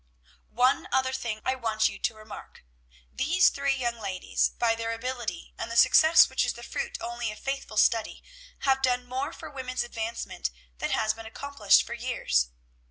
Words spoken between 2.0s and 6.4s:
remark. These three young ladies, by their ability, and the success